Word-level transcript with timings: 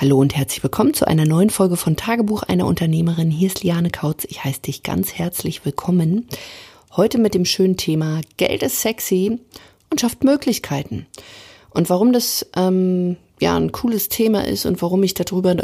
Hallo 0.00 0.16
und 0.16 0.34
herzlich 0.34 0.62
willkommen 0.62 0.94
zu 0.94 1.06
einer 1.06 1.26
neuen 1.26 1.50
Folge 1.50 1.76
von 1.76 1.94
Tagebuch 1.94 2.42
einer 2.42 2.64
Unternehmerin. 2.64 3.30
Hier 3.30 3.48
ist 3.48 3.62
Liane 3.62 3.90
Kautz. 3.90 4.24
Ich 4.30 4.42
heiße 4.42 4.62
dich 4.62 4.82
ganz 4.82 5.12
herzlich 5.12 5.66
willkommen. 5.66 6.26
Heute 6.96 7.18
mit 7.18 7.34
dem 7.34 7.44
schönen 7.44 7.76
Thema 7.76 8.22
Geld 8.38 8.62
ist 8.62 8.80
sexy 8.80 9.38
und 9.90 10.00
schafft 10.00 10.24
Möglichkeiten. 10.24 11.04
Und 11.68 11.90
warum 11.90 12.14
das 12.14 12.46
ähm, 12.56 13.18
ja 13.40 13.54
ein 13.54 13.72
cooles 13.72 14.08
Thema 14.08 14.46
ist 14.46 14.64
und 14.64 14.80
warum 14.80 15.02
ich 15.02 15.12
darüber 15.12 15.54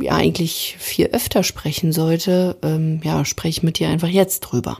ja 0.00 0.12
eigentlich 0.12 0.76
viel 0.78 1.08
öfter 1.08 1.42
sprechen 1.42 1.92
sollte, 1.92 2.56
ähm, 2.62 3.02
ja, 3.04 3.26
spreche 3.26 3.58
ich 3.58 3.62
mit 3.62 3.78
dir 3.78 3.90
einfach 3.90 4.08
jetzt 4.08 4.40
drüber. 4.40 4.78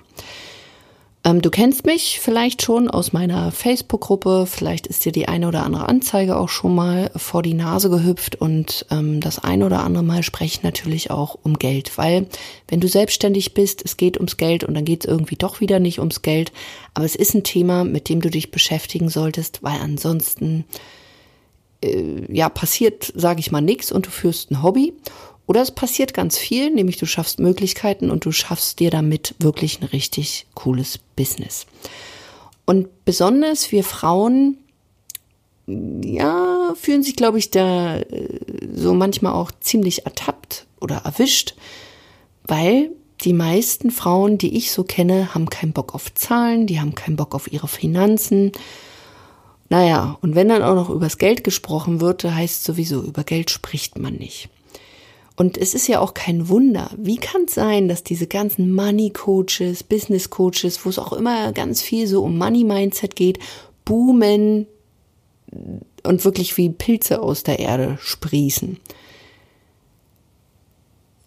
Ähm, 1.25 1.41
du 1.41 1.50
kennst 1.50 1.86
mich 1.86 2.18
vielleicht 2.20 2.62
schon 2.62 2.91
aus 2.91 3.12
meiner 3.12 3.52
Facebook-Gruppe. 3.52 4.46
Vielleicht 4.46 4.88
ist 4.88 5.05
dir 5.05 5.12
die 5.12 5.29
eine 5.29 5.46
oder 5.46 5.62
andere 5.64 5.88
Anzeige 5.88 6.37
auch 6.37 6.48
schon 6.48 6.75
mal 6.75 7.11
vor 7.14 7.43
die 7.43 7.55
Nase 7.55 7.91
gehüpft. 7.91 8.34
Und 8.34 8.87
ähm, 8.91 9.20
das 9.20 9.38
eine 9.38 9.66
oder 9.66 9.84
andere 9.84 10.02
Mal 10.02 10.24
spreche 10.24 10.59
ich 10.59 10.62
natürlich 10.62 11.11
auch 11.11 11.38
um 11.42 11.59
Geld. 11.59 11.97
Weil 11.97 12.27
wenn 12.69 12.80
du 12.80 12.88
selbstständig 12.88 13.55
bist, 13.55 13.83
es 13.84 13.97
geht 13.97 14.16
ums 14.16 14.37
Geld 14.37 14.64
und 14.64 14.74
dann 14.74 14.84
geht 14.84 15.05
es 15.05 15.11
irgendwie 15.11 15.37
doch 15.37 15.61
wieder 15.61 15.78
nicht 15.78 16.00
ums 16.00 16.23
Geld. 16.23 16.52
Aber 16.95 17.05
es 17.05 17.14
ist 17.14 17.34
ein 17.34 17.45
Thema, 17.45 17.84
mit 17.84 18.09
dem 18.09 18.20
du 18.20 18.28
dich 18.28 18.50
beschäftigen 18.50 19.09
solltest, 19.09 19.62
weil 19.62 19.78
ansonsten 19.80 20.64
äh, 21.84 22.33
ja 22.33 22.48
passiert, 22.48 23.12
sage 23.14 23.39
ich 23.39 23.52
mal, 23.52 23.61
nichts 23.61 23.92
und 23.92 24.06
du 24.06 24.11
führst 24.11 24.50
ein 24.50 24.62
Hobby. 24.62 24.92
Oder 25.46 25.62
es 25.62 25.70
passiert 25.70 26.14
ganz 26.14 26.38
viel, 26.38 26.70
nämlich 26.70 26.96
du 26.98 27.06
schaffst 27.06 27.41
Möglichkeiten 27.41 28.10
und 28.10 28.24
du 28.24 28.33
schaffst 28.33 28.78
dir 28.78 28.91
damit 28.91 29.34
wirklich 29.38 29.80
ein 29.80 29.87
richtig 29.87 30.46
cooles 30.55 30.98
Business. 31.16 31.66
Und 32.64 33.05
besonders 33.05 33.73
wir 33.73 33.84
Frauen, 33.84 34.56
ja, 35.66 36.74
fühlen 36.77 37.02
sich, 37.02 37.16
glaube 37.16 37.38
ich, 37.38 37.50
da 37.50 37.98
äh, 37.98 38.38
so 38.74 38.95
manchmal 38.95 39.33
auch 39.33 39.50
ziemlich 39.60 40.06
ertappt 40.06 40.66
oder 40.80 40.97
erwischt, 41.05 41.55
weil 42.45 42.91
die 43.22 43.33
meisten 43.33 43.91
Frauen, 43.91 44.39
die 44.39 44.56
ich 44.56 44.72
so 44.72 44.84
kenne, 44.84 45.34
haben 45.34 45.48
keinen 45.48 45.72
Bock 45.72 45.95
auf 45.95 46.12
Zahlen, 46.14 46.67
die 46.67 46.80
haben 46.80 46.95
keinen 46.95 47.17
Bock 47.17 47.34
auf 47.34 47.52
ihre 47.52 47.69
Finanzen. 47.69 48.52
Naja, 49.69 50.19
und 50.20 50.34
wenn 50.34 50.48
dann 50.48 50.62
auch 50.62 50.74
noch 50.74 50.91
übers 50.91 51.19
Geld 51.19 51.45
gesprochen 51.45 52.00
wird, 52.00 52.24
heißt 52.24 52.64
sowieso, 52.64 53.02
über 53.02 53.24
Geld 53.24 53.50
spricht 53.50 53.98
man 53.98 54.14
nicht. 54.14 54.50
Und 55.43 55.59
es 55.59 55.75
ist 55.75 55.89
ja 55.89 55.98
auch 55.98 56.15
kein 56.15 56.48
Wunder. 56.48 56.93
Wie 56.97 57.17
kann 57.17 57.47
es 57.48 57.55
sein, 57.55 57.89
dass 57.89 58.05
diese 58.05 58.29
ganzen 58.29 58.73
Money 58.73 59.11
Coaches, 59.11 59.83
Business 59.83 60.31
Coaches, 60.31 60.85
wo 60.85 60.89
es 60.89 61.01
auch 61.01 61.12
immer 61.12 61.53
ganz 61.53 61.83
viel 61.83 62.07
so 62.07 62.23
um 62.23 62.39
Money 62.39 62.62
Mindset 62.62 63.17
geht, 63.17 63.41
boomen 63.85 64.69
und 66.05 66.25
wirklich 66.25 66.57
wie 66.57 66.69
Pilze 66.69 67.20
aus 67.20 67.43
der 67.43 67.59
Erde 67.59 67.98
sprießen? 68.01 68.79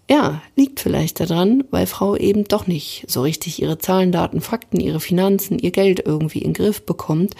Ja, 0.09 0.41
liegt 0.55 0.79
vielleicht 0.79 1.19
daran, 1.19 1.65
weil 1.71 1.85
Frau 1.85 2.15
eben 2.15 2.45
doch 2.45 2.67
nicht 2.67 3.03
so 3.09 3.21
richtig 3.21 3.61
ihre 3.61 3.79
Zahlen, 3.79 4.13
Daten, 4.13 4.39
Fakten, 4.39 4.79
ihre 4.79 5.01
Finanzen, 5.01 5.59
ihr 5.59 5.71
Geld 5.71 5.99
irgendwie 6.05 6.39
in 6.39 6.53
den 6.53 6.63
Griff 6.63 6.85
bekommt 6.85 7.35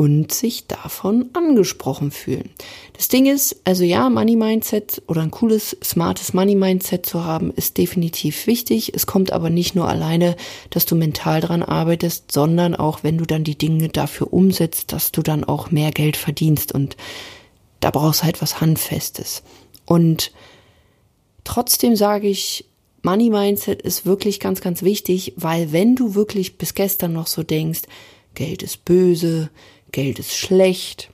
und 0.00 0.32
sich 0.32 0.66
davon 0.66 1.28
angesprochen 1.34 2.10
fühlen. 2.10 2.48
Das 2.94 3.08
Ding 3.08 3.26
ist, 3.26 3.60
also 3.64 3.84
ja, 3.84 4.08
Money 4.08 4.34
Mindset 4.34 5.02
oder 5.08 5.20
ein 5.20 5.30
cooles, 5.30 5.76
smartes 5.84 6.32
Money 6.32 6.54
Mindset 6.54 7.04
zu 7.04 7.22
haben, 7.22 7.50
ist 7.50 7.76
definitiv 7.76 8.46
wichtig. 8.46 8.94
Es 8.94 9.04
kommt 9.04 9.30
aber 9.30 9.50
nicht 9.50 9.74
nur 9.74 9.86
alleine, 9.90 10.36
dass 10.70 10.86
du 10.86 10.96
mental 10.96 11.42
dran 11.42 11.62
arbeitest, 11.62 12.32
sondern 12.32 12.74
auch, 12.74 13.00
wenn 13.04 13.18
du 13.18 13.26
dann 13.26 13.44
die 13.44 13.58
Dinge 13.58 13.90
dafür 13.90 14.32
umsetzt, 14.32 14.94
dass 14.94 15.12
du 15.12 15.20
dann 15.20 15.44
auch 15.44 15.70
mehr 15.70 15.90
Geld 15.90 16.16
verdienst 16.16 16.72
und 16.72 16.96
da 17.80 17.90
brauchst 17.90 18.22
du 18.22 18.24
halt 18.24 18.40
was 18.40 18.62
Handfestes. 18.62 19.42
Und 19.84 20.32
trotzdem 21.44 21.94
sage 21.94 22.26
ich, 22.26 22.64
Money 23.02 23.28
Mindset 23.28 23.82
ist 23.82 24.06
wirklich 24.06 24.40
ganz, 24.40 24.62
ganz 24.62 24.82
wichtig, 24.82 25.34
weil 25.36 25.72
wenn 25.72 25.94
du 25.94 26.14
wirklich 26.14 26.56
bis 26.56 26.72
gestern 26.72 27.12
noch 27.12 27.26
so 27.26 27.42
denkst, 27.42 27.82
Geld 28.34 28.62
ist 28.62 28.84
böse, 28.84 29.50
Geld 29.92 30.18
ist 30.18 30.36
schlecht. 30.36 31.10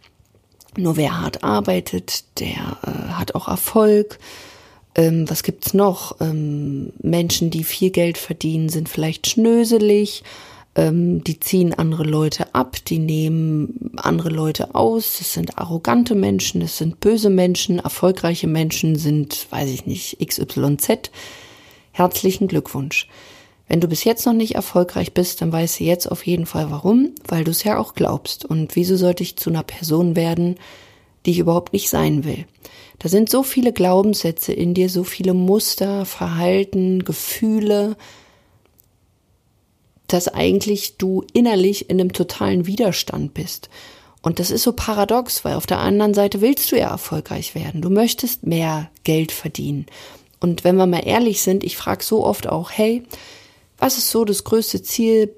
Nur 0.77 0.97
wer 0.97 1.21
hart 1.21 1.43
arbeitet, 1.43 2.25
der 2.39 2.79
äh, 2.83 3.13
hat 3.13 3.35
auch 3.35 3.49
Erfolg. 3.49 4.19
Ähm, 4.95 5.29
was 5.29 5.43
gibt's 5.43 5.75
noch? 5.75 6.21
Ähm, 6.21 6.93
Menschen, 7.03 7.51
die 7.51 7.65
viel 7.65 7.91
Geld 7.91 8.19
verdienen, 8.19 8.69
sind 8.69 8.89
vielleicht 8.89 9.27
schnöselig. 9.27 10.23
Ähm, 10.75 11.25
die 11.25 11.41
ziehen 11.41 11.73
andere 11.73 12.05
Leute 12.05 12.55
ab, 12.55 12.77
die 12.87 12.99
nehmen 12.99 13.93
andere 13.97 14.29
Leute 14.29 14.75
aus. 14.75 15.17
Das 15.19 15.33
sind 15.33 15.59
arrogante 15.59 16.15
Menschen, 16.15 16.61
das 16.61 16.77
sind 16.77 17.01
böse 17.01 17.31
Menschen. 17.31 17.79
Erfolgreiche 17.79 18.47
Menschen 18.47 18.97
sind, 18.97 19.47
weiß 19.51 19.71
ich 19.71 19.87
nicht, 19.87 20.19
XYZ. 20.25 21.11
Herzlichen 21.93 22.49
Glückwunsch. 22.49 23.09
Wenn 23.69 23.81
du 23.81 23.89
bis 23.89 24.05
jetzt 24.05 24.27
noch 24.27 24.33
nicht 24.33 24.55
erfolgreich 24.55 25.13
bist, 25.13 25.43
dann 25.43 25.53
weißt 25.53 25.81
du 25.81 25.85
jetzt 25.85 26.11
auf 26.11 26.25
jeden 26.27 26.47
Fall 26.47 26.71
warum, 26.71 27.13
weil 27.27 27.45
du 27.45 27.51
es 27.51 27.65
ja 27.65 27.79
auch 27.79 27.95
glaubst. 27.95 28.45
Und 28.45 28.77
wieso 28.77 28.97
sollte 28.97 29.23
ich 29.23 29.37
zu 29.37 29.51
einer 29.51 29.65
Person 29.65 30.15
werden, 30.15 30.57
die 31.25 31.33
ich 31.33 31.39
überhaupt 31.39 31.73
nicht 31.73 31.89
sein 31.89 32.25
will? 32.25 32.47
Da 32.99 33.09
sind 33.09 33.29
so 33.29 33.43
viele 33.43 33.73
Glaubenssätze 33.73 34.53
in 34.53 34.73
dir, 34.73 34.89
so 34.89 35.05
viele 35.05 35.35
Muster, 35.35 36.07
Verhalten, 36.07 37.05
Gefühle, 37.05 37.97
dass 40.07 40.29
eigentlich 40.29 40.97
du 40.97 41.25
innerlich 41.33 41.91
in 41.91 42.01
einem 42.01 42.13
totalen 42.13 42.67
Widerstand 42.67 43.35
bist. 43.35 43.69
Und 44.23 44.39
das 44.39 44.51
ist 44.51 44.63
so 44.63 44.73
paradox, 44.73 45.45
weil 45.45 45.55
auf 45.55 45.67
der 45.67 45.79
anderen 45.79 46.15
Seite 46.15 46.41
willst 46.41 46.71
du 46.73 46.79
ja 46.79 46.91
erfolgreich 46.91 47.55
werden. 47.55 47.83
Du 47.83 47.91
möchtest 47.91 48.47
mehr 48.47 48.91
Geld 49.05 49.33
verdienen. 49.33 49.87
Und 50.41 50.65
wenn 50.65 50.77
wir 50.77 50.87
mal 50.87 51.07
ehrlich 51.07 51.43
sind, 51.43 51.65
ich 51.65 51.77
frage 51.77 52.05
so 52.05 52.25
oft 52.25 52.49
auch, 52.49 52.71
hey, 52.71 53.03
was 53.79 53.99
ist 53.99 54.11
so 54.11 54.25
das 54.25 54.45
größte 54.45 54.83
Ziel 54.83 55.35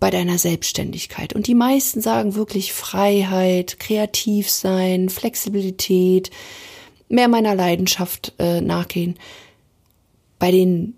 bei 0.00 0.10
deiner 0.10 0.38
Selbstständigkeit? 0.38 1.34
Und 1.34 1.46
die 1.46 1.54
meisten 1.54 2.00
sagen 2.00 2.34
wirklich 2.34 2.72
Freiheit, 2.72 3.78
kreativ 3.78 4.50
sein, 4.50 5.08
Flexibilität, 5.08 6.30
mehr 7.08 7.28
meiner 7.28 7.54
Leidenschaft 7.54 8.34
äh, 8.38 8.60
nachgehen. 8.60 9.16
Bei 10.38 10.50
den 10.50 10.94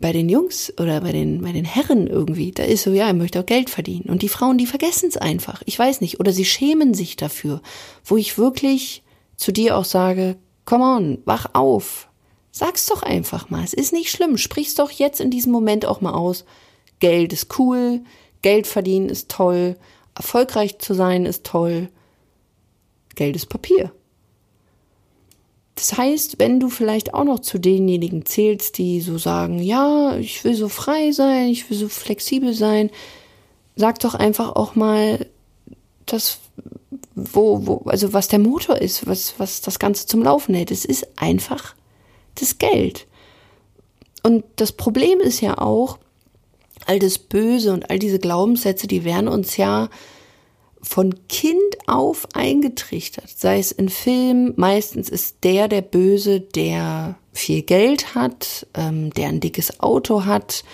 bei 0.00 0.12
den 0.12 0.28
Jungs 0.28 0.72
oder 0.78 1.00
bei 1.00 1.12
den, 1.12 1.42
bei 1.42 1.52
den 1.52 1.64
Herren 1.64 2.06
irgendwie, 2.06 2.52
da 2.52 2.64
ist 2.64 2.82
so, 2.82 2.92
ja, 2.92 3.06
er 3.06 3.14
möchte 3.14 3.40
auch 3.40 3.46
Geld 3.46 3.70
verdienen. 3.70 4.10
Und 4.10 4.22
die 4.22 4.28
Frauen, 4.28 4.58
die 4.58 4.66
vergessen 4.66 5.08
es 5.08 5.16
einfach. 5.16 5.62
Ich 5.66 5.78
weiß 5.78 6.00
nicht. 6.00 6.20
Oder 6.20 6.32
sie 6.32 6.44
schämen 6.44 6.94
sich 6.94 7.16
dafür. 7.16 7.62
Wo 8.04 8.16
ich 8.16 8.38
wirklich 8.38 9.02
zu 9.36 9.52
dir 9.52 9.76
auch 9.76 9.84
sage, 9.84 10.36
come 10.64 10.84
on, 10.84 11.18
wach 11.24 11.46
auf. 11.54 12.08
Sag's 12.58 12.86
doch 12.86 13.02
einfach 13.02 13.50
mal. 13.50 13.62
Es 13.62 13.74
ist 13.74 13.92
nicht 13.92 14.10
schlimm. 14.10 14.38
Sprich's 14.38 14.74
doch 14.74 14.90
jetzt 14.90 15.20
in 15.20 15.30
diesem 15.30 15.52
Moment 15.52 15.84
auch 15.84 16.00
mal 16.00 16.14
aus. 16.14 16.46
Geld 17.00 17.34
ist 17.34 17.58
cool. 17.58 18.00
Geld 18.40 18.66
verdienen 18.66 19.10
ist 19.10 19.30
toll. 19.30 19.76
Erfolgreich 20.14 20.78
zu 20.78 20.94
sein 20.94 21.26
ist 21.26 21.44
toll. 21.44 21.90
Geld 23.14 23.36
ist 23.36 23.50
Papier. 23.50 23.92
Das 25.74 25.98
heißt, 25.98 26.38
wenn 26.38 26.58
du 26.58 26.70
vielleicht 26.70 27.12
auch 27.12 27.24
noch 27.24 27.40
zu 27.40 27.58
denjenigen 27.58 28.24
zählst, 28.24 28.78
die 28.78 29.02
so 29.02 29.18
sagen, 29.18 29.58
ja, 29.58 30.16
ich 30.16 30.42
will 30.42 30.54
so 30.54 30.70
frei 30.70 31.12
sein, 31.12 31.48
ich 31.48 31.68
will 31.68 31.76
so 31.76 31.90
flexibel 31.90 32.54
sein, 32.54 32.88
sag 33.74 33.98
doch 33.98 34.14
einfach 34.14 34.56
auch 34.56 34.74
mal, 34.74 35.26
das, 36.06 36.38
wo, 37.14 37.66
wo, 37.66 37.76
also 37.90 38.14
was 38.14 38.28
der 38.28 38.38
Motor 38.38 38.78
ist, 38.78 39.06
was, 39.06 39.34
was 39.36 39.60
das 39.60 39.78
Ganze 39.78 40.06
zum 40.06 40.22
Laufen 40.22 40.54
hält. 40.54 40.70
Es 40.70 40.86
ist 40.86 41.06
einfach 41.16 41.74
das 42.40 42.58
Geld. 42.58 43.06
Und 44.22 44.44
das 44.56 44.72
Problem 44.72 45.20
ist 45.20 45.40
ja 45.40 45.58
auch, 45.58 45.98
all 46.86 46.98
das 46.98 47.18
Böse 47.18 47.72
und 47.72 47.90
all 47.90 47.98
diese 47.98 48.18
Glaubenssätze, 48.18 48.86
die 48.86 49.04
werden 49.04 49.28
uns 49.28 49.56
ja 49.56 49.88
von 50.82 51.14
Kind 51.28 51.58
auf 51.86 52.28
eingetrichtert. 52.32 53.28
Sei 53.28 53.58
es 53.58 53.72
in 53.72 53.88
Filmen, 53.88 54.52
meistens 54.56 55.08
ist 55.08 55.38
der 55.42 55.68
der 55.68 55.82
Böse, 55.82 56.40
der 56.40 57.16
viel 57.32 57.62
Geld 57.62 58.14
hat, 58.14 58.66
ähm, 58.74 59.10
der 59.10 59.28
ein 59.28 59.40
dickes 59.40 59.80
Auto 59.80 60.24
hat, 60.24 60.64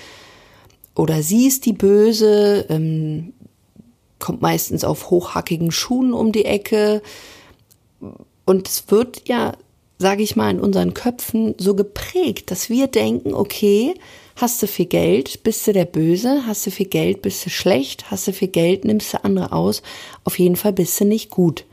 oder 0.94 1.22
sie 1.22 1.46
ist 1.46 1.64
die 1.64 1.72
Böse, 1.72 2.66
ähm, 2.68 3.32
kommt 4.18 4.42
meistens 4.42 4.84
auf 4.84 5.10
hochhackigen 5.10 5.70
Schuhen 5.70 6.12
um 6.12 6.32
die 6.32 6.44
Ecke. 6.44 7.02
Und 8.44 8.68
es 8.68 8.84
wird 8.88 9.26
ja 9.28 9.54
sage 10.02 10.22
ich 10.22 10.36
mal, 10.36 10.50
in 10.50 10.60
unseren 10.60 10.92
Köpfen 10.92 11.54
so 11.56 11.74
geprägt, 11.74 12.50
dass 12.50 12.68
wir 12.68 12.88
denken, 12.88 13.32
okay, 13.32 13.94
hast 14.36 14.62
du 14.62 14.66
viel 14.66 14.86
Geld, 14.86 15.42
bist 15.44 15.66
du 15.66 15.72
der 15.72 15.84
Böse, 15.84 16.42
hast 16.46 16.66
du 16.66 16.70
viel 16.70 16.86
Geld, 16.86 17.22
bist 17.22 17.46
du 17.46 17.50
schlecht, 17.50 18.10
hast 18.10 18.26
du 18.26 18.32
viel 18.32 18.48
Geld, 18.48 18.84
nimmst 18.84 19.14
du 19.14 19.24
andere 19.24 19.52
aus, 19.52 19.82
auf 20.24 20.38
jeden 20.38 20.56
Fall 20.56 20.72
bist 20.72 21.00
du 21.00 21.04
nicht 21.04 21.30
gut. 21.30 21.64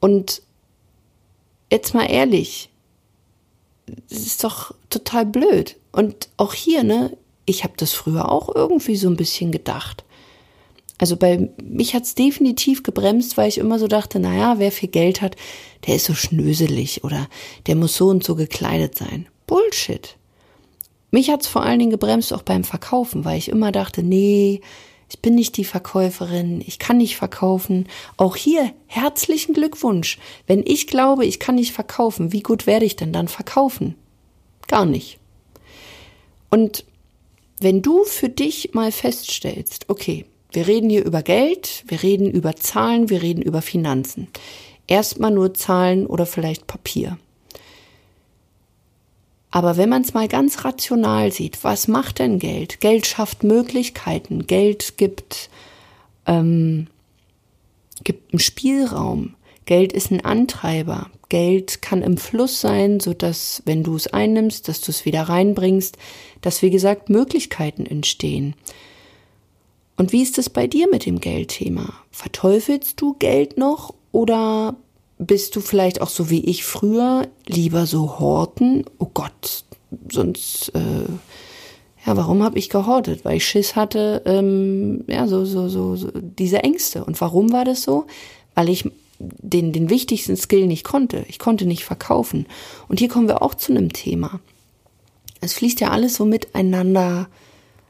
Und 0.00 0.42
jetzt 1.70 1.94
mal 1.94 2.10
ehrlich, 2.10 2.70
das 4.08 4.20
ist 4.20 4.42
doch 4.42 4.74
total 4.88 5.26
blöd. 5.26 5.76
Und 5.92 6.28
auch 6.38 6.54
hier, 6.54 6.82
ne, 6.82 7.16
ich 7.44 7.64
habe 7.64 7.74
das 7.76 7.92
früher 7.92 8.32
auch 8.32 8.54
irgendwie 8.54 8.96
so 8.96 9.08
ein 9.08 9.16
bisschen 9.16 9.52
gedacht. 9.52 10.04
Also 10.98 11.16
bei 11.16 11.50
mich 11.62 11.94
hat's 11.94 12.14
definitiv 12.14 12.82
gebremst, 12.82 13.36
weil 13.36 13.48
ich 13.48 13.58
immer 13.58 13.78
so 13.78 13.86
dachte, 13.86 14.18
naja, 14.18 14.54
wer 14.58 14.72
viel 14.72 14.88
Geld 14.88 15.20
hat, 15.20 15.36
der 15.86 15.96
ist 15.96 16.06
so 16.06 16.14
schnöselig 16.14 17.04
oder 17.04 17.28
der 17.66 17.76
muss 17.76 17.96
so 17.96 18.08
und 18.08 18.24
so 18.24 18.34
gekleidet 18.34 18.96
sein. 18.96 19.28
Bullshit. 19.46 20.16
Mich 21.10 21.30
hat's 21.30 21.46
vor 21.46 21.62
allen 21.62 21.78
Dingen 21.78 21.90
gebremst 21.90 22.32
auch 22.32 22.42
beim 22.42 22.64
Verkaufen, 22.64 23.24
weil 23.24 23.38
ich 23.38 23.48
immer 23.48 23.72
dachte, 23.72 24.02
nee, 24.02 24.60
ich 25.08 25.20
bin 25.20 25.34
nicht 25.34 25.56
die 25.56 25.64
Verkäuferin, 25.64 26.62
ich 26.66 26.78
kann 26.78 26.96
nicht 26.96 27.16
verkaufen. 27.16 27.86
Auch 28.16 28.34
hier 28.34 28.72
herzlichen 28.86 29.54
Glückwunsch. 29.54 30.18
Wenn 30.46 30.64
ich 30.66 30.88
glaube, 30.88 31.24
ich 31.24 31.38
kann 31.38 31.54
nicht 31.54 31.72
verkaufen, 31.72 32.32
wie 32.32 32.42
gut 32.42 32.66
werde 32.66 32.86
ich 32.86 32.96
denn 32.96 33.12
dann 33.12 33.28
verkaufen? 33.28 33.94
Gar 34.66 34.84
nicht. 34.84 35.18
Und 36.50 36.84
wenn 37.60 37.82
du 37.82 38.04
für 38.04 38.28
dich 38.28 38.74
mal 38.74 38.90
feststellst, 38.90 39.88
okay, 39.88 40.26
wir 40.52 40.66
reden 40.66 40.90
hier 40.90 41.04
über 41.04 41.22
Geld, 41.22 41.84
wir 41.86 42.02
reden 42.02 42.30
über 42.30 42.56
Zahlen, 42.56 43.10
wir 43.10 43.22
reden 43.22 43.42
über 43.42 43.62
Finanzen. 43.62 44.28
Erstmal 44.86 45.30
nur 45.30 45.54
Zahlen 45.54 46.06
oder 46.06 46.26
vielleicht 46.26 46.66
Papier. 46.66 47.18
Aber 49.50 49.76
wenn 49.76 49.88
man 49.88 50.02
es 50.02 50.12
mal 50.12 50.28
ganz 50.28 50.64
rational 50.64 51.32
sieht, 51.32 51.64
was 51.64 51.88
macht 51.88 52.18
denn 52.18 52.38
Geld? 52.38 52.80
Geld 52.80 53.06
schafft 53.06 53.42
Möglichkeiten, 53.42 54.46
Geld 54.46 54.98
gibt, 54.98 55.48
ähm, 56.26 56.88
gibt 58.04 58.32
einen 58.32 58.40
Spielraum, 58.40 59.34
Geld 59.64 59.92
ist 59.92 60.10
ein 60.10 60.24
Antreiber, 60.24 61.10
Geld 61.28 61.82
kann 61.82 62.02
im 62.02 62.18
Fluss 62.18 62.60
sein, 62.60 63.00
so 63.00 63.14
dass 63.14 63.62
wenn 63.64 63.82
du 63.82 63.96
es 63.96 64.06
einnimmst, 64.08 64.68
dass 64.68 64.80
du 64.80 64.90
es 64.90 65.04
wieder 65.04 65.22
reinbringst, 65.22 65.96
dass 66.40 66.62
wie 66.62 66.70
gesagt 66.70 67.08
Möglichkeiten 67.08 67.86
entstehen. 67.86 68.54
Und 69.96 70.12
wie 70.12 70.22
ist 70.22 70.38
es 70.38 70.50
bei 70.50 70.66
dir 70.66 70.88
mit 70.88 71.06
dem 71.06 71.20
Geldthema? 71.20 71.94
Verteufelst 72.10 73.00
du 73.00 73.14
Geld 73.14 73.56
noch 73.56 73.94
oder 74.12 74.76
bist 75.18 75.56
du 75.56 75.60
vielleicht 75.60 76.02
auch 76.02 76.10
so 76.10 76.28
wie 76.28 76.44
ich 76.44 76.64
früher 76.64 77.28
lieber 77.46 77.86
so 77.86 78.18
horten? 78.18 78.84
Oh 78.98 79.08
Gott, 79.12 79.64
sonst 80.10 80.70
äh, 80.74 81.08
ja, 82.06 82.16
warum 82.16 82.42
habe 82.42 82.58
ich 82.58 82.70
gehortet? 82.70 83.24
Weil 83.24 83.38
ich 83.38 83.46
Schiss 83.46 83.74
hatte, 83.74 84.22
ähm, 84.26 85.04
ja, 85.08 85.26
so, 85.26 85.44
so, 85.44 85.68
so, 85.68 85.96
so 85.96 86.10
diese 86.14 86.62
Ängste. 86.62 87.04
Und 87.04 87.20
warum 87.20 87.52
war 87.52 87.64
das 87.64 87.82
so? 87.82 88.06
Weil 88.54 88.68
ich 88.68 88.88
den, 89.18 89.72
den 89.72 89.90
wichtigsten 89.90 90.36
Skill 90.36 90.66
nicht 90.66 90.84
konnte. 90.84 91.24
Ich 91.28 91.40
konnte 91.40 91.66
nicht 91.66 91.84
verkaufen. 91.84 92.46
Und 92.86 93.00
hier 93.00 93.08
kommen 93.08 93.26
wir 93.26 93.42
auch 93.42 93.54
zu 93.54 93.72
einem 93.72 93.92
Thema. 93.92 94.40
Es 95.40 95.54
fließt 95.54 95.80
ja 95.80 95.90
alles 95.90 96.14
so 96.14 96.24
miteinander, 96.24 97.28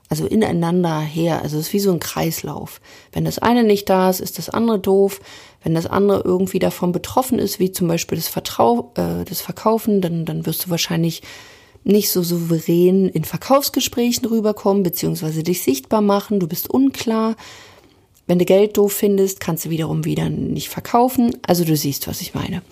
also 0.08 0.26
ineinander 0.26 1.00
her. 1.00 1.43
Also 1.43 1.58
es 1.58 1.69
ist 1.69 1.73
wie 1.73 1.81
so 1.81 1.93
ein 1.93 2.00
Kreislauf. 2.00 2.81
Wenn 3.12 3.25
das 3.25 3.38
eine 3.38 3.64
nicht 3.64 3.88
da 3.88 4.11
ist, 4.11 4.20
ist 4.20 4.38
das 4.38 4.50
andere 4.50 4.79
doof. 4.79 5.20
Wenn 5.62 5.75
das 5.75 5.87
andere 5.87 6.23
irgendwie 6.25 6.61
davon 6.61 6.93
betroffen 6.93 7.38
ist, 7.38 7.58
wie 7.58 7.73
zum 7.73 7.88
Beispiel 7.88 8.17
das, 8.17 8.29
Vertrau 8.29 8.93
äh, 8.97 9.25
das 9.25 9.41
Verkaufen, 9.41 10.00
dann, 10.00 10.25
dann 10.25 10.47
wirst 10.47 10.67
du 10.67 10.70
wahrscheinlich 10.70 11.23
nicht 11.82 12.11
so 12.11 12.23
souverän 12.23 13.08
in 13.08 13.25
Verkaufsgesprächen 13.25 14.26
rüberkommen, 14.26 14.82
beziehungsweise 14.82 15.43
dich 15.43 15.62
sichtbar 15.62 16.03
machen. 16.03 16.41
Du 16.41 16.47
bist 16.49 16.70
unklar. 16.70 17.37
Wenn 18.26 18.38
du 18.38 18.44
Geld 18.44 18.76
doof 18.76 18.93
findest, 18.93 19.41
kannst 19.41 19.64
du 19.64 19.70
wiederum 19.70 20.05
wieder 20.05 20.29
nicht 20.29 20.69
verkaufen. 20.69 21.37
Also 21.47 21.64
du 21.64 21.76
siehst, 21.76 22.08
was 22.08 22.20
ich 22.20 22.35
meine. 22.35 22.62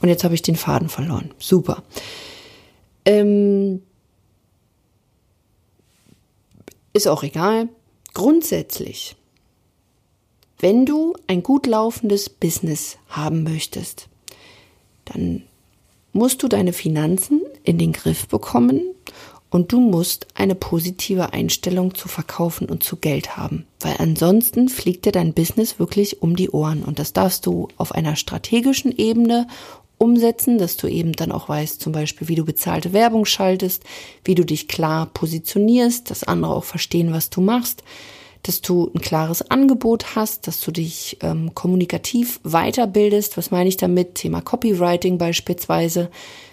Und 0.00 0.08
jetzt 0.08 0.24
habe 0.24 0.34
ich 0.34 0.42
den 0.42 0.56
Faden 0.56 0.88
verloren. 0.88 1.30
Super. 1.38 1.82
Ähm, 3.04 3.82
ist 6.92 7.06
auch 7.06 7.22
egal. 7.22 7.68
Grundsätzlich, 8.14 9.16
wenn 10.58 10.84
du 10.84 11.14
ein 11.26 11.42
gut 11.42 11.66
laufendes 11.66 12.28
Business 12.28 12.98
haben 13.08 13.42
möchtest, 13.42 14.08
dann 15.04 15.42
musst 16.12 16.42
du 16.42 16.48
deine 16.48 16.72
Finanzen 16.72 17.40
in 17.62 17.78
den 17.78 17.92
Griff 17.92 18.26
bekommen 18.28 18.82
und 19.50 19.72
du 19.72 19.80
musst 19.80 20.28
eine 20.34 20.54
positive 20.54 21.32
Einstellung 21.32 21.94
zu 21.94 22.08
Verkaufen 22.08 22.68
und 22.68 22.82
zu 22.82 22.96
Geld 22.96 23.36
haben, 23.36 23.66
weil 23.80 23.96
ansonsten 23.98 24.68
fliegt 24.68 25.04
dir 25.04 25.12
dein 25.12 25.34
Business 25.34 25.78
wirklich 25.78 26.22
um 26.22 26.36
die 26.36 26.50
Ohren 26.50 26.84
und 26.84 26.98
das 26.98 27.12
darfst 27.12 27.46
du 27.46 27.68
auf 27.76 27.92
einer 27.92 28.16
strategischen 28.16 28.96
Ebene 28.96 29.46
umsetzen, 30.00 30.56
dass 30.56 30.78
du 30.78 30.86
eben 30.86 31.12
dann 31.12 31.30
auch 31.30 31.48
weißt, 31.48 31.80
zum 31.80 31.92
Beispiel, 31.92 32.28
wie 32.28 32.34
du 32.34 32.44
bezahlte 32.44 32.94
Werbung 32.94 33.26
schaltest, 33.26 33.84
wie 34.24 34.34
du 34.34 34.44
dich 34.44 34.66
klar 34.66 35.06
positionierst, 35.12 36.10
dass 36.10 36.24
andere 36.24 36.54
auch 36.54 36.64
verstehen, 36.64 37.12
was 37.12 37.28
du 37.28 37.42
machst, 37.42 37.84
dass 38.42 38.62
du 38.62 38.90
ein 38.94 39.02
klares 39.02 39.50
Angebot 39.50 40.16
hast, 40.16 40.46
dass 40.46 40.60
du 40.60 40.70
dich 40.70 41.18
ähm, 41.20 41.54
kommunikativ 41.54 42.40
weiterbildest. 42.44 43.36
Was 43.36 43.50
meine 43.50 43.68
ich 43.68 43.76
damit? 43.76 44.14
Thema 44.14 44.40
Copywriting 44.40 45.18
beispielsweise, 45.18 46.10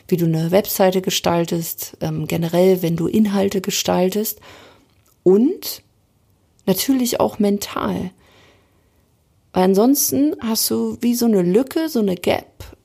wie 0.10 0.18
du 0.18 0.26
eine 0.26 0.52
Webseite 0.52 1.02
gestaltest, 1.02 1.96
ähm, 2.02 2.28
generell, 2.28 2.82
wenn 2.82 2.98
du 2.98 3.08
Inhalte 3.08 3.62
gestaltest 3.62 4.42
und 5.24 5.84
natürlich 6.66 7.22
auch 7.22 7.40
mental. 7.40 8.12
Weil 9.54 9.64
ansonsten 9.64 10.36
hast 10.42 10.70
du 10.70 10.98
wie 11.00 11.16
so 11.16 11.26
eine 11.26 11.44
Lücke, 11.44 11.88
so 11.88 12.00
eine 12.00 12.16
Gap 12.16 12.77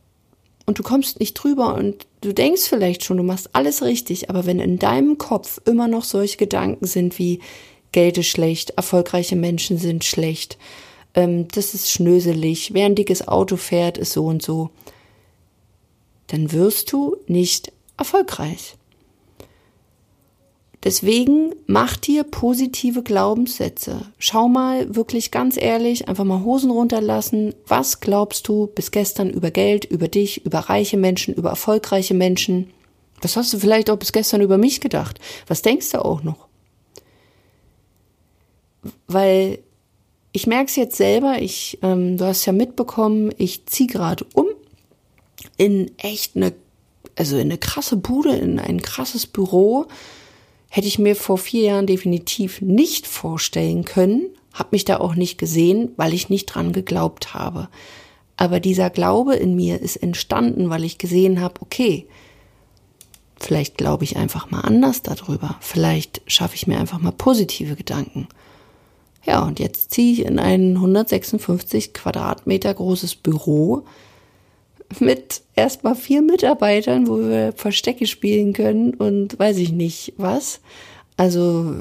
und 0.67 0.79
du 0.79 0.83
kommst 0.83 1.21
nicht 1.21 1.35
drüber 1.35 1.75
und 1.75 2.07
du 2.21 2.33
denkst 2.33 2.63
vielleicht 2.63 3.05
schon, 3.05 3.17
du 3.17 3.23
machst 3.23 3.51
alles 3.55 3.83
richtig, 3.83 4.31
aber 4.31 4.47
wenn 4.47 4.61
in 4.61 4.79
deinem 4.79 5.19
Kopf 5.19 5.61
immer 5.65 5.89
noch 5.89 6.05
solche 6.05 6.37
Gedanken 6.37 6.87
sind 6.87 7.19
wie 7.19 7.41
Geld 7.91 8.19
ist 8.19 8.29
schlecht, 8.29 8.71
erfolgreiche 8.71 9.37
Menschen 9.37 9.77
sind 9.79 10.05
schlecht, 10.05 10.59
ähm, 11.15 11.49
das 11.49 11.75
ist 11.75 11.91
schnöselig, 11.91 12.73
wer 12.75 12.87
ein 12.87 12.95
dickes 12.95 13.27
Auto 13.29 13.57
fährt, 13.57 13.99
ist 13.99 14.13
so 14.13 14.27
und 14.27 14.43
so, 14.43 14.71
dann 16.29 16.53
wirst 16.53 16.93
du 16.93 17.17
nicht 17.27 17.73
erfolgreich. 17.99 18.77
Deswegen 20.85 21.55
mach 21.67 21.97
dir 21.97 22.25
positive 22.25 23.05
Glaubenssätze. 23.05 24.01
Schau 24.19 24.49
mal 24.49 24.97
wirklich 24.97 25.31
ganz 25.31 25.57
ehrlich, 25.57 26.09
einfach 26.09 26.25
mal 26.25 26.43
Hosen 26.43 26.73
runterlassen. 26.73 27.55
Was 27.67 28.01
glaubst 28.01 28.49
du 28.49 28.67
bis 28.67 28.91
gestern 28.91 29.31
über 29.31 29.53
Geld, 29.53 29.85
über 29.85 30.09
dich, 30.09 30.45
über 30.45 30.59
reiche 30.59 30.97
Menschen, 30.97 31.35
über 31.35 31.51
erfolgreiche 31.51 32.15
Menschen? 32.15 32.71
Was 33.21 33.37
hast 33.37 33.53
du 33.53 33.59
vielleicht 33.59 33.91
auch 33.91 33.97
bis 33.97 34.13
gestern 34.13 34.41
über 34.41 34.59
mich 34.59 34.81
gedacht? 34.81 35.21
Was 35.47 35.63
denkst 35.63 35.91
du 35.91 36.05
auch 36.05 36.25
noch? 36.25 36.49
Weil 39.07 39.61
ich 40.33 40.49
merke 40.49 40.67
es 40.67 40.77
jetzt 40.77 40.97
selber, 40.97 41.41
ich, 41.41 41.79
ähm, 41.83 42.17
du 42.17 42.25
hast 42.25 42.45
ja 42.45 42.53
mitbekommen, 42.53 43.33
ich 43.39 43.67
ziehe 43.67 43.89
gerade 43.89 44.27
um 44.35 44.47
in 45.57 45.93
echt 45.99 46.35
eine, 46.35 46.53
also 47.15 47.37
in 47.37 47.43
eine 47.43 47.59
krasse 47.59 47.97
Bude, 47.97 48.35
in 48.35 48.59
ein 48.59 48.83
krasses 48.83 49.27
Büro 49.27 49.87
hätte 50.75 50.89
ich 50.89 50.99
mir 50.99 51.15
vor 51.15 51.37
vier 51.37 51.65
Jahren 51.65 51.87
definitiv 51.87 52.63
nicht 52.63 53.07
vorstellen 53.07 53.85
können, 53.85 54.31
habe 54.55 54.71
mich 54.73 54.87
da 54.87 55.01
auch 55.01 55.15
nicht 55.15 55.37
gesehen, 55.37 55.93
weil 55.99 56.15
ich 56.15 56.31
nicht 56.31 56.47
dran 56.47 56.73
geglaubt 56.73 57.35
habe. 57.35 57.69
Aber 58.39 58.59
dieser 58.59 58.89
Glaube 58.89 59.35
in 59.35 59.55
mir 59.55 59.83
ist 59.83 59.97
entstanden, 59.97 60.71
weil 60.71 60.85
ich 60.85 60.97
gesehen 60.97 61.43
habe, 61.43 61.61
okay, 61.61 62.07
vielleicht 63.39 63.77
glaube 63.77 64.05
ich 64.05 64.17
einfach 64.17 64.51
mal 64.51 64.63
anders 64.63 65.03
darüber, 65.03 65.57
vielleicht 65.61 66.23
schaffe 66.27 66.55
ich 66.55 66.67
mir 66.67 66.79
einfach 66.79 67.01
mal 67.01 67.13
positive 67.13 67.77
Gedanken. 67.77 68.27
Ja, 69.27 69.43
und 69.43 69.61
jetzt 69.61 69.91
ziehe 69.91 70.15
ich 70.15 70.21
in 70.25 70.39
ein 70.39 70.77
156 70.77 71.93
Quadratmeter 71.93 72.73
großes 72.73 73.17
Büro 73.17 73.85
mit 75.01 75.43
erstmal 75.55 75.95
vier 75.95 76.23
Mitarbeitern, 76.23 77.07
wo 77.07 77.19
wir 77.19 77.53
Verstecke 77.55 78.07
spielen 78.07 78.53
können 78.53 78.95
und 78.95 79.39
weiß 79.39 79.59
ich 79.59 79.73
nicht 79.73 80.15
was. 80.17 80.61
Also 81.17 81.77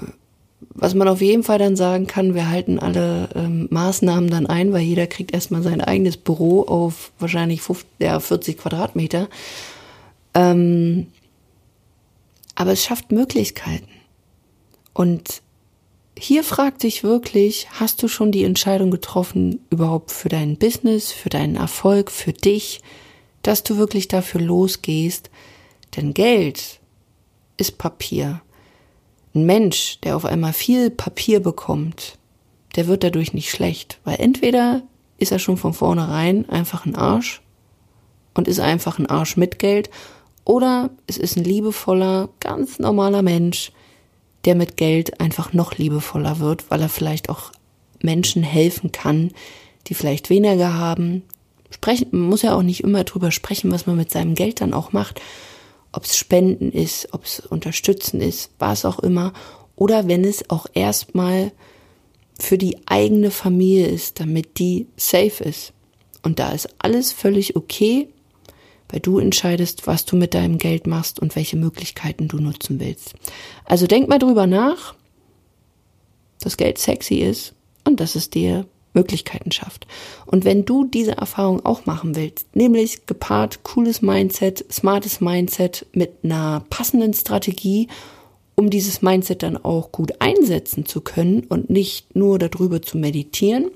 was 0.74 0.94
man 0.94 1.08
auf 1.08 1.22
jeden 1.22 1.44
Fall 1.44 1.58
dann 1.58 1.76
sagen 1.76 2.08
kann, 2.08 2.36
wir 2.36 2.50
halten 2.50 2.80
alle 2.80 3.30
ähm, 3.36 3.68
Maßnahmen 3.72 4.30
dann 4.30 4.46
ein, 4.46 4.72
weil 4.74 4.82
jeder 4.82 5.08
kriegt 5.08 5.34
erstmal 5.34 5.64
sein 5.64 5.82
eigenes 5.82 6.18
Büro 6.18 6.62
auf 6.62 7.12
wahrscheinlich 7.20 7.62
50, 7.62 7.88
ja, 8.00 8.20
40 8.20 8.58
Quadratmeter. 8.58 9.28
Ähm, 10.34 11.08
aber 12.56 12.72
es 12.72 12.84
schafft 12.84 13.12
Möglichkeiten. 13.12 13.90
Und 14.94 15.42
hier 16.24 16.44
fragt 16.44 16.82
sich 16.82 17.04
wirklich, 17.04 17.68
hast 17.80 18.04
du 18.04 18.08
schon 18.08 18.32
die 18.32 18.44
Entscheidung 18.44 18.92
getroffen, 18.92 19.60
überhaupt 19.72 20.12
für 20.12 20.30
dein 20.30 20.56
Business, 20.56 21.12
für 21.12 21.30
deinen 21.30 21.56
Erfolg, 21.56 22.12
für 22.12 22.32
dich, 22.32 22.82
dass 23.42 23.64
du 23.64 23.78
wirklich 23.78 24.08
dafür 24.08 24.40
losgehst? 24.40 25.32
Denn 25.96 26.14
Geld 26.14 26.80
ist 27.58 27.80
Papier. 27.80 28.42
Ein 29.34 29.48
Mensch, 29.48 30.00
der 30.02 30.16
auf 30.16 30.26
einmal 30.26 30.54
viel 30.54 30.92
Papier 30.92 31.40
bekommt, 31.40 32.20
der 32.76 32.86
wird 32.86 33.04
dadurch 33.04 33.34
nicht 33.34 33.50
schlecht, 33.50 34.00
weil 34.04 34.20
entweder 34.20 34.84
ist 35.18 35.32
er 35.32 35.40
schon 35.40 35.58
von 35.58 35.74
vornherein 35.74 36.48
einfach 36.50 36.86
ein 36.86 36.96
Arsch 36.96 37.42
und 38.36 38.48
ist 38.48 38.60
einfach 38.60 39.00
ein 39.00 39.08
Arsch 39.08 39.38
mit 39.38 39.58
Geld, 39.58 39.90
oder 40.46 40.92
es 41.08 41.18
ist 41.18 41.36
ein 41.36 41.44
liebevoller, 41.44 42.30
ganz 42.40 42.78
normaler 42.78 43.24
Mensch, 43.24 43.72
der 44.46 44.56
mit 44.56 44.78
Geld 44.78 45.20
einfach 45.20 45.54
noch 45.54 45.78
liebevoller 45.78 46.40
wird, 46.40 46.70
weil 46.70 46.82
er 46.82 46.90
vielleicht 46.90 47.30
auch 47.30 47.52
Menschen 48.02 48.44
helfen 48.44 48.92
kann, 48.92 49.32
die 49.88 49.94
vielleicht 49.94 50.30
weniger 50.30 50.74
haben. 50.74 51.24
Sprechen, 51.70 52.08
man 52.12 52.30
muss 52.30 52.42
ja 52.42 52.56
auch 52.56 52.64
nicht 52.64 52.84
immer 52.84 53.04
drüber 53.04 53.32
sprechen, 53.32 53.72
was 53.72 53.86
man 53.86 53.98
mit 53.98 54.12
seinem 54.12 54.36
Geld 54.36 54.62
dann 54.62 54.74
auch 54.74 54.92
macht. 54.92 55.22
Ob 55.92 56.06
es 56.06 56.18
Spenden 56.18 56.72
ist, 56.72 57.14
ob 57.14 57.26
es 57.26 57.40
Unterstützen 57.40 58.22
ist, 58.22 58.52
was 58.60 58.86
auch 58.86 59.00
immer. 59.00 59.34
Oder 59.76 60.08
wenn 60.08 60.24
es 60.24 60.50
auch 60.50 60.66
erstmal 60.74 61.52
für 62.40 62.58
die 62.58 62.78
eigene 62.88 63.32
Familie 63.32 63.88
ist, 63.88 64.20
damit 64.20 64.58
die 64.58 64.88
safe 64.98 65.44
ist. 65.44 65.74
Und 66.24 66.40
da 66.40 66.52
ist 66.52 66.70
alles 66.80 67.12
völlig 67.12 67.56
okay, 67.56 68.10
weil 68.92 69.00
du 69.00 69.20
entscheidest, 69.20 69.88
was 69.88 70.06
du 70.06 70.16
mit 70.16 70.34
deinem 70.34 70.58
Geld 70.58 70.86
machst 70.88 71.20
und 71.20 71.36
welche 71.36 71.58
Möglichkeiten 71.58 72.28
du 72.28 72.38
nutzen 72.38 72.80
willst. 72.80 73.14
Also 73.66 73.88
denk 73.88 74.10
mal 74.10 74.20
drüber 74.20 74.48
nach, 74.48 74.96
dass 76.42 76.58
Geld 76.58 76.78
sexy 76.78 77.16
ist 77.16 77.54
und 77.86 78.00
dass 78.00 78.16
es 78.16 78.30
dir 78.30 78.66
Möglichkeiten 78.94 79.52
schafft. 79.52 79.88
Und 80.26 80.44
wenn 80.44 80.66
du 80.66 80.86
diese 80.86 81.14
Erfahrung 81.14 81.66
auch 81.66 81.86
machen 81.86 82.16
willst, 82.16 82.54
nämlich 82.56 83.06
gepaart 83.06 83.64
cooles 83.64 84.02
Mindset, 84.02 84.66
smartes 84.72 85.22
Mindset 85.22 85.86
mit 85.94 86.12
einer 86.24 86.66
passenden 86.70 87.14
Strategie, 87.14 87.88
um 88.56 88.70
dieses 88.70 89.02
Mindset 89.02 89.44
dann 89.44 89.58
auch 89.58 89.92
gut 89.92 90.12
einsetzen 90.20 90.86
zu 90.86 91.02
können 91.02 91.46
und 91.48 91.70
nicht 91.70 92.16
nur 92.16 92.38
darüber 92.38 92.82
zu 92.82 92.98
meditieren, 92.98 93.72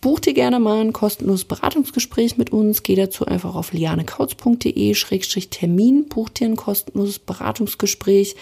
buch 0.00 0.20
dir 0.20 0.34
gerne 0.34 0.60
mal 0.60 0.80
ein 0.80 0.92
kostenloses 0.92 1.44
Beratungsgespräch 1.44 2.36
mit 2.36 2.50
uns. 2.50 2.82
Geh 2.82 2.94
dazu 2.94 3.24
einfach 3.26 3.54
auf 3.54 3.72
lianekautz.de-termin, 3.72 6.08
buch 6.08 6.28
dir 6.28 6.48
ein 6.48 6.56
kostenloses 6.56 7.18
Beratungsgespräch. 7.18 8.36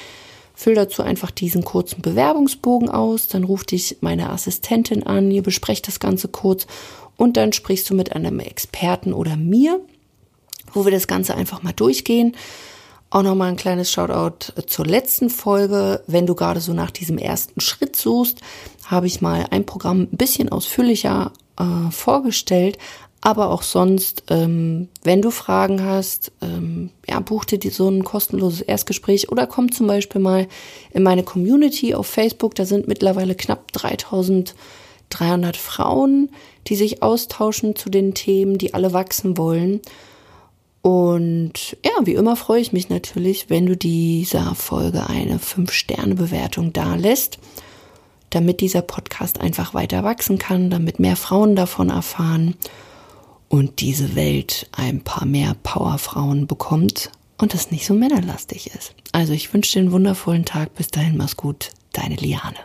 Füll 0.54 0.74
dazu 0.74 1.02
einfach 1.02 1.30
diesen 1.30 1.62
kurzen 1.64 2.00
Bewerbungsbogen 2.00 2.88
aus, 2.88 3.28
dann 3.28 3.44
ruft 3.44 3.72
dich 3.72 3.98
meine 4.00 4.30
Assistentin 4.30 5.02
an, 5.02 5.30
ihr 5.30 5.42
besprecht 5.42 5.86
das 5.86 6.00
Ganze 6.00 6.28
kurz 6.28 6.66
und 7.18 7.36
dann 7.36 7.52
sprichst 7.52 7.90
du 7.90 7.94
mit 7.94 8.16
einem 8.16 8.40
Experten 8.40 9.12
oder 9.12 9.36
mir, 9.36 9.80
wo 10.72 10.86
wir 10.86 10.92
das 10.92 11.08
Ganze 11.08 11.34
einfach 11.34 11.62
mal 11.62 11.74
durchgehen. 11.74 12.34
Auch 13.10 13.22
nochmal 13.22 13.50
ein 13.50 13.56
kleines 13.56 13.92
Shoutout 13.92 14.62
zur 14.66 14.86
letzten 14.86 15.30
Folge. 15.30 16.02
Wenn 16.06 16.26
du 16.26 16.34
gerade 16.34 16.60
so 16.60 16.72
nach 16.72 16.90
diesem 16.90 17.18
ersten 17.18 17.60
Schritt 17.60 17.94
suchst, 17.94 18.40
habe 18.86 19.06
ich 19.06 19.20
mal 19.20 19.46
ein 19.50 19.66
Programm 19.66 20.08
ein 20.12 20.16
bisschen 20.16 20.48
ausführlicher 20.48 21.32
äh, 21.58 21.90
vorgestellt, 21.90 22.78
aber 23.20 23.50
auch 23.50 23.62
sonst, 23.62 24.22
ähm, 24.30 24.88
wenn 25.02 25.20
du 25.20 25.30
Fragen 25.32 25.82
hast, 25.84 26.30
ähm, 26.42 26.90
ja, 27.08 27.18
buch 27.18 27.44
dir 27.44 27.58
so 27.70 27.88
ein 27.88 28.04
kostenloses 28.04 28.60
Erstgespräch 28.60 29.32
oder 29.32 29.48
komm 29.48 29.72
zum 29.72 29.88
Beispiel 29.88 30.20
mal 30.20 30.46
in 30.92 31.02
meine 31.02 31.24
Community 31.24 31.94
auf 31.94 32.06
Facebook. 32.06 32.54
Da 32.54 32.64
sind 32.64 32.86
mittlerweile 32.86 33.34
knapp 33.34 33.72
3300 33.72 35.56
Frauen, 35.56 36.30
die 36.68 36.76
sich 36.76 37.02
austauschen 37.02 37.74
zu 37.74 37.90
den 37.90 38.14
Themen, 38.14 38.58
die 38.58 38.74
alle 38.74 38.92
wachsen 38.92 39.36
wollen. 39.36 39.80
Und 40.82 41.76
ja, 41.84 41.90
wie 42.04 42.14
immer 42.14 42.36
freue 42.36 42.60
ich 42.60 42.72
mich 42.72 42.90
natürlich, 42.90 43.50
wenn 43.50 43.66
du 43.66 43.76
dieser 43.76 44.54
Folge 44.54 45.08
eine 45.08 45.38
5-Sterne-Bewertung 45.38 46.72
da 46.72 46.94
lässt 46.94 47.40
damit 48.36 48.60
dieser 48.60 48.82
Podcast 48.82 49.40
einfach 49.40 49.72
weiter 49.72 50.04
wachsen 50.04 50.36
kann, 50.38 50.68
damit 50.68 51.00
mehr 51.00 51.16
Frauen 51.16 51.56
davon 51.56 51.88
erfahren 51.88 52.54
und 53.48 53.80
diese 53.80 54.14
Welt 54.14 54.68
ein 54.72 55.00
paar 55.00 55.24
mehr 55.24 55.56
Powerfrauen 55.62 56.46
bekommt 56.46 57.10
und 57.38 57.54
es 57.54 57.70
nicht 57.70 57.86
so 57.86 57.94
männerlastig 57.94 58.74
ist. 58.74 58.94
Also 59.12 59.32
ich 59.32 59.52
wünsche 59.54 59.72
dir 59.72 59.80
einen 59.80 59.92
wundervollen 59.92 60.44
Tag. 60.44 60.74
Bis 60.74 60.88
dahin, 60.88 61.16
mach's 61.16 61.36
gut. 61.36 61.70
Deine 61.92 62.16
Liane. 62.16 62.58